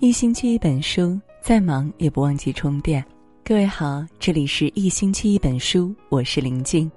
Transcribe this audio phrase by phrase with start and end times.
[0.00, 3.04] 一星期一本书，再忙也不忘记充电。
[3.44, 6.90] 各位好，这里是一星期一本书，我是林静。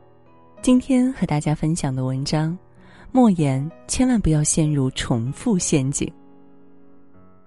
[0.62, 2.58] 今天和大家分享的文章，
[3.12, 6.10] 莫言千万不要陷入重复陷阱。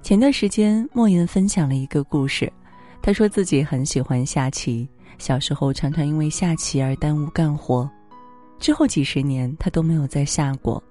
[0.02, 2.52] 前段时间，莫言分享了一个故事，
[3.00, 4.86] 他说自己很喜欢下棋，
[5.16, 7.91] 小时候常常因为下棋而耽误干活，
[8.59, 10.82] 之后几十年他都没有再下过。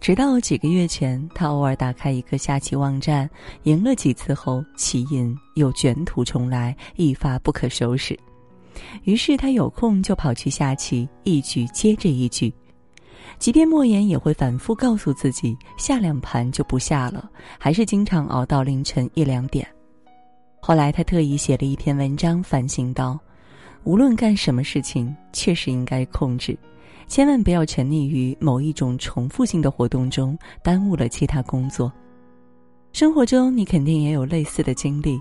[0.00, 3.28] 直到几个月前，他偶尔打开一个下棋网站，
[3.64, 8.16] 赢了几次后，棋瘾又卷土重来，一发不可收拾。
[9.04, 12.52] 于是他有空就跑去下棋，一局接着一局。
[13.38, 17.28] 即便莫言也会反复告诉自己下两盘就不下了，
[17.58, 19.66] 还是经常熬到凌晨一两点。
[20.60, 23.18] 后来他特意写了一篇文章，反省道：
[23.84, 26.56] 无论干什么事情，确实应该控制。
[27.08, 31.92] 千万不要沉溺于某一种重复性的活动中，耽误了其他工作。
[32.92, 35.20] 生活中你肯定也有类似的经历：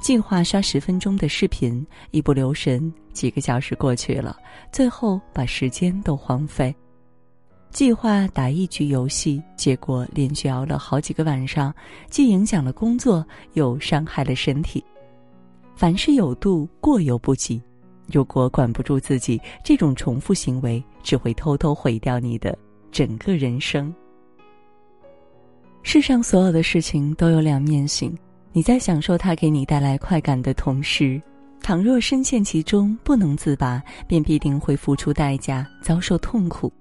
[0.00, 4.36] 计划刷十分钟的视频，一不留神几个小时过去了，
[4.72, 6.72] 最后把时间都荒废；
[7.70, 11.74] 计划打一局游戏，结果连续熬了好几个晚上，
[12.08, 14.82] 既影响了工作，又伤害了身体。
[15.74, 17.60] 凡事有度，过犹不及。
[18.12, 22.56] 如果管不住自己，这种重复行为只会偷偷毁掉你的
[22.90, 23.92] 整个人生。
[25.82, 28.16] 世上所有的事情都有两面性，
[28.52, 31.20] 你在享受它给你带来快感的同时，
[31.60, 36.72] 倘若深陷其中不能自拔，便必定会付出代价，遭受痛苦。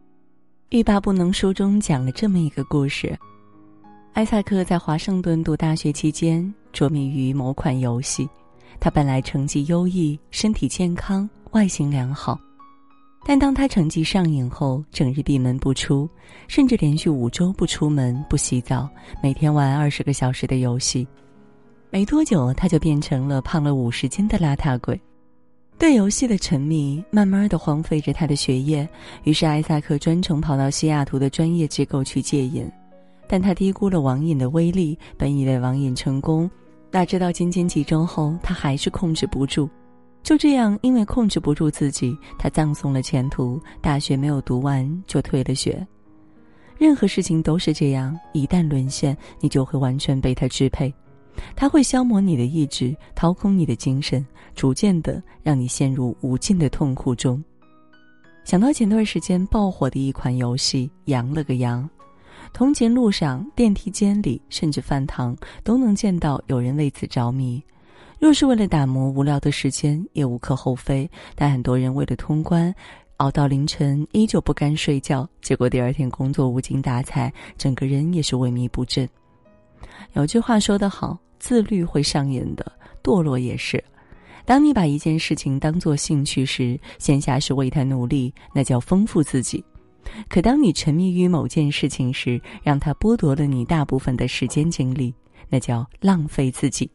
[0.70, 3.17] 欲罢不能书中讲了这么一个故事：
[4.14, 8.28] 艾萨克在华盛顿读大学期间，着迷于某款游戏。
[8.80, 12.40] 他本来成绩优异，身体健康，外形良好，
[13.26, 16.08] 但当他成绩上瘾后，整日闭门不出，
[16.48, 18.88] 甚至连续五周不出门、不洗澡，
[19.23, 21.08] 每天玩二十个小时的游戏。
[21.90, 24.99] 没多久，他就变成了胖了五十斤的邋遢鬼。
[25.78, 28.88] 对游戏的沉迷，慢慢的荒废着他的学业。
[29.23, 32.70] 于是，艾萨克专程跑到西雅图的专业机构去戒瘾，
[33.28, 36.49] 但他低估了网瘾的威力，本以为网瘾成功。
[36.95, 39.70] 哪知道仅仅几周后，他还是控制不住。
[40.23, 43.61] 就这样，因为控制不住自己，他葬送了前途。
[43.82, 45.86] 大学没有读完就退了学。
[46.78, 50.94] 任何事情都是这样，一旦沦陷，你就会完全被他支配。
[51.54, 57.44] 他会消磨你的意志，掏空你的精神，逐渐的让你陷入无尽的痛苦中。
[58.45, 61.84] 想到前段时间爆火的一款游戏《羊了个羊》。
[62.54, 67.61] 通勤路上、电梯间里，甚至饭堂，都能见到有人为此着迷。
[68.20, 71.10] 若是为了打磨无聊的时间，也无可厚非。
[71.36, 72.73] 但很多人为了通关，
[73.17, 79.08] 熬到凌晨依旧不甘睡觉，结果第二天工作无精打采，整个人也是萎靡不振。
[80.14, 82.72] 有句话说得好：“自律会上瘾的，
[83.04, 83.84] 堕落也是。”
[84.45, 89.64] 当你把一件事情当做兴趣时，闲暇时为它努力，那叫丰富自己。
[90.30, 95.14] 可当你沉迷于某件事情时，让它剥夺了你大部分的时间精力，
[95.49, 96.89] 那叫浪费自己。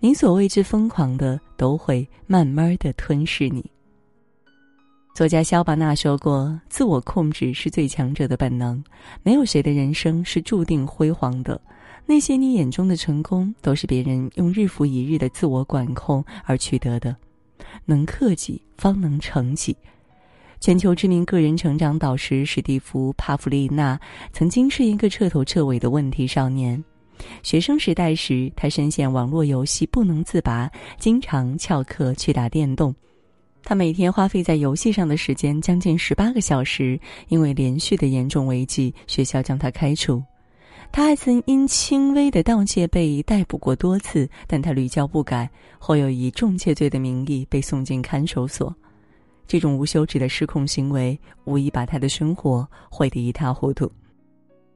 [0.00, 3.64] 你所谓之疯狂的，都会慢慢的吞噬你。
[5.14, 8.82] 作家肖巴纳说过：“自我控制是最强者的本能，
[9.22, 11.60] 没有谁的人生是注定辉煌的。
[12.04, 17.16] 那些你眼中的成功，都是别人用日复一日的自我管控而取得的。
[17.84, 19.76] 能克己，方能成己。”
[20.64, 24.00] 全球知名个人成长导师史蒂夫·帕弗利纳
[24.32, 26.82] 曾经是一个彻头彻尾的问题少年。
[27.42, 32.94] 学生时代时，他深陷网络游戏不能自拔，经常翘课去打电动。
[33.62, 36.98] 他每天花费在游戏上的时间将近十八个小时，
[37.28, 40.22] 因为连续的严重违纪，学校将他开除。
[40.90, 45.46] 他还曾因轻微的盗窃被逮捕过多次，但他屡教不改，
[45.78, 48.74] 后又以重窃罪的名义被送进看守所。
[49.46, 53.90] 这种无休止的失控行为，无疑把他的生活毁得一塌糊涂。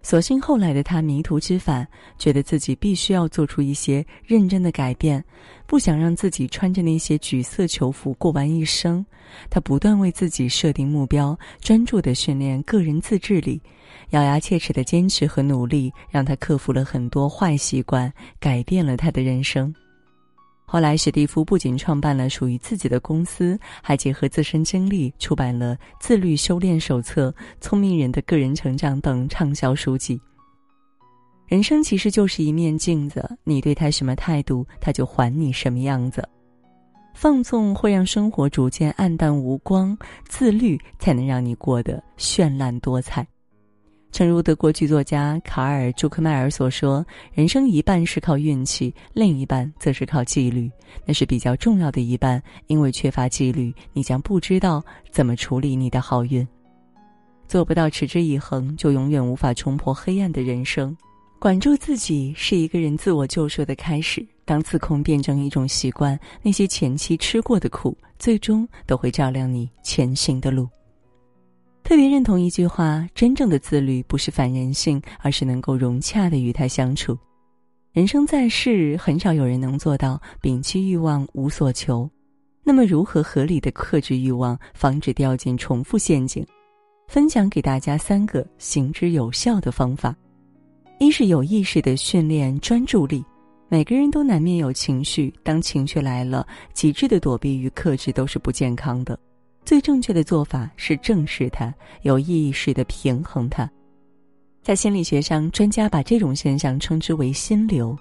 [0.00, 1.87] 所幸后来的他迷途知返，
[2.19, 5.23] 觉得自己必须要做出一些认真的改变，
[5.67, 9.05] 不想让自己穿着那些橘色囚服过完一生。
[9.50, 13.61] 他不断为自己设定目标，专注的训练个人自制力，
[14.11, 19.75] 咬牙切齿的坚持和努力，让他克服了很多坏习惯，改变了他的人生。
[20.70, 30.20] 后来，史蒂夫不仅创办了属于自己的公司，还结合自身经历出版了《自律修炼手册》《聪明人的个人成长》等畅销书籍。
[31.47, 36.23] 人生其实就是一面镜子，你对他什么态度，他就还你什么样子。
[37.14, 39.97] 放纵会让生活逐渐暗淡无光，
[40.29, 43.26] 自律才能让你过得绚烂多彩。
[44.11, 50.69] 诚如德国剧作家卡尔·朱克迈尔所说：“人生一半是靠运气，另一半则是靠纪律。
[51.05, 56.47] 那是比较重要的一半，因为缺乏纪律，你将不知道怎么处理你的好运。
[57.47, 60.97] 做不到持之以恒，就永远无法冲破黑暗的人生。
[61.39, 64.27] 管住自己是一个人自我救赎的开始。
[64.45, 70.67] 当自控变成一种习惯，那些前期吃过的苦，最终都会照亮你前行的路。”
[71.88, 77.17] 特别认同一句话：真正的自律不是反人性，而是能够融洽的与他相处。
[77.93, 82.06] 人生在世，很少有人能做到摒弃欲望无所求。
[82.62, 86.46] 那么，如何合理的克制欲望，防止掉进重复陷阱？
[87.08, 90.14] 分享给大家三个行之有效的方法：
[91.00, 93.25] 一是有意识的训练专注力。
[93.70, 99.19] 每个人都难免有情绪，当情绪来了，极致的躲避与克制都是不健康的。
[99.69, 101.70] 最正确的做法是正视它，
[102.00, 103.70] 有意识的平衡它。
[104.62, 107.94] 在心理学上，专家把这种现象称之为“心流”。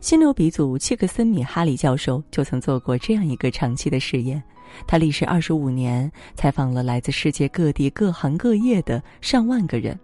[0.00, 4.40] 心流鼻祖契克森米哈里教授就曾做过这样一个长期的实验。
[4.86, 9.98] 他历时二十五年，采访了来自世界各地各行各业的上万个人，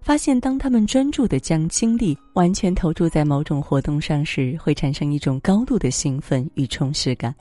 [0.00, 7.34] 发现当他们专注的将精力完全投注在某种活动上时，会产生一种高度的兴奋与充实感。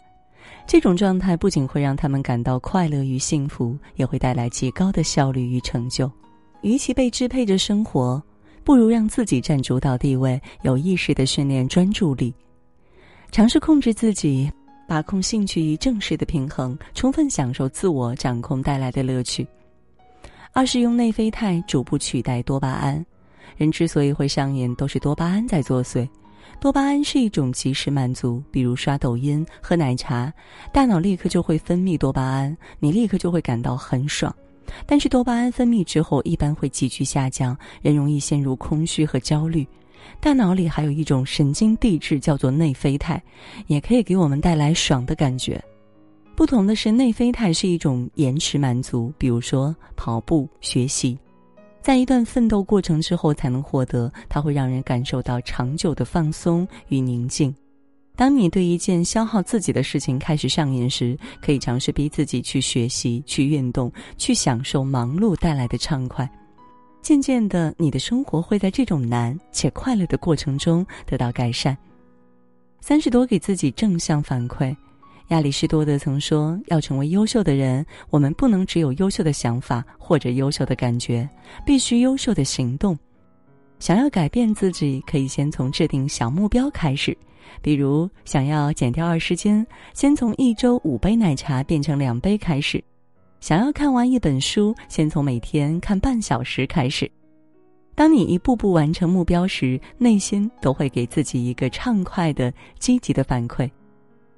[0.67, 6.11] 这种状态不仅会让他们感到快乐与幸福，也会带来极高的效率与成就。
[6.61, 8.21] 与其被支配着生活，
[8.63, 12.33] 不如让自己占主导地位，有意识的训练专注力，
[13.31, 14.51] 尝试控制自己，
[14.87, 19.45] 把控兴趣与正式的平衡，充分享受自我掌控带来的乐趣。
[20.53, 23.05] 二是用内啡肽逐步取代多巴胺。
[23.57, 26.07] 人之所以会上瘾，都是多巴胺在作祟。
[26.59, 30.33] 多巴胺是一种即时满足，比如刷抖音、喝奶茶，
[30.73, 34.33] 大脑立刻就会分泌多巴胺，你立刻就会感到很爽。
[34.87, 39.65] 但是多巴胺分泌之后，一般会急剧下降，人容易陷入空虚和焦虑。
[40.19, 43.21] 大脑里还有一种神经递质，叫做内啡肽，
[43.67, 45.63] 也可以给我们带来爽的感觉。
[46.35, 51.17] 不同的是，内啡肽是一种延迟满足，比如说跑步、学习。
[51.85, 57.55] 在一段奋斗过程之后才能获得，它会让人感受到长久的放松与宁静。
[58.15, 66.27] 当你对一件消耗自己的事情开始上瘾时，可以尝试逼自己去学习、去运动、去享受忙碌带来的畅快。
[67.03, 71.77] 渐渐的，你的生活会在这种难且快乐的过程中得到改善。
[72.81, 74.75] 三是多给自己正向反馈。
[75.29, 81.27] 亚里士多德曾说：“要成为优秀的人，我们不能只有优秀的想法或者优秀的感觉，
[81.65, 82.95] 必须优秀的行动。
[83.79, 87.17] 想要改变自己，可以先从制定小目标开始，
[87.59, 92.79] 比如想要减掉二十斤，先从一周五杯奶茶变成两杯开始；
[93.39, 97.09] 想要看完一本书，先从每天看半小时开始。
[97.95, 103.67] 当你一步步完成目标时，内心都会给自己一个畅快的、积极的反馈。”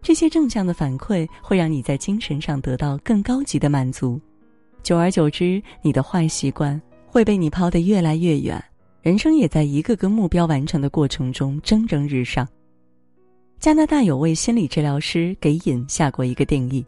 [0.07, 4.18] 这些正向的反馈会让你在精神上得到更高级的满足，
[4.81, 8.63] 久而久之，你的坏习惯会被你抛得越来越远，
[9.01, 12.48] 人生也在一个个目标完成的过程中蒸蒸日上。
[13.59, 16.86] 加拿大有位心理治疗师给瘾下过一个定义：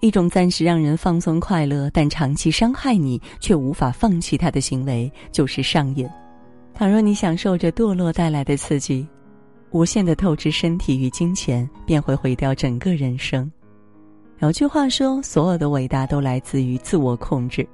[0.00, 6.08] 一种暂时让人放松快乐，但长期伤害你却无法放弃它的行为，就是上瘾。
[6.72, 9.06] 倘若你享受着堕落带来的刺激。
[9.74, 13.50] 无限的透支身体与金钱，便会毁掉整个人生。
[14.38, 17.68] 有句话说：“所有的伟大都来自于自我控制。”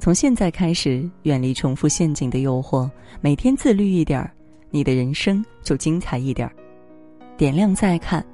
[0.00, 4.32] 从现在开始，远离重复陷阱的诱惑，每天自律一点儿，
[4.70, 6.54] 你的人生就精彩一点儿。
[7.36, 8.24] 点亮再看，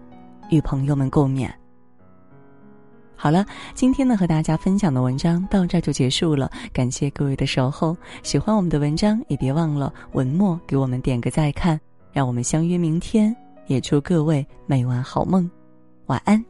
[0.49, 1.51] 与朋友们共勉。
[3.17, 7.97] 好了，今天呢和大家分享的文章到这就结束了，感谢各位的守候。
[8.23, 11.81] 喜欢我们的文章，也别忘了文末给我们点个再看。
[12.13, 13.35] 让我们相约明天，
[13.67, 15.51] 也祝各位每晚好梦，
[16.07, 16.50] 晚安。